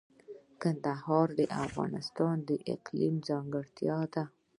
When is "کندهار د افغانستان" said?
0.61-2.35